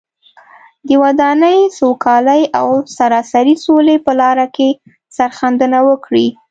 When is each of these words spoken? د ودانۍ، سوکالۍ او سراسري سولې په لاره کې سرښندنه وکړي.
د 0.87 0.89
ودانۍ، 1.03 1.59
سوکالۍ 1.77 2.43
او 2.59 2.67
سراسري 2.97 3.55
سولې 3.65 3.95
په 4.05 4.11
لاره 4.21 4.47
کې 4.55 4.69
سرښندنه 5.15 5.79
وکړي. 5.89 6.27